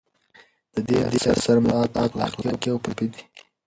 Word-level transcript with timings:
د 0.73 0.75
دې 0.87 0.97
اثر 1.37 1.57
موضوعات 1.65 2.11
اخلاقي 2.27 2.69
او 2.71 2.77
فلسفي 2.83 3.07
دي. 3.13 3.21